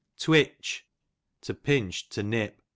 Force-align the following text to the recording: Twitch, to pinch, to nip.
Twitch, 0.17 0.87
to 1.41 1.53
pinch, 1.53 2.09
to 2.09 2.23
nip. 2.23 2.59